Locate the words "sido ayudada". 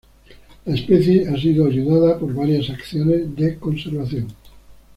1.39-2.17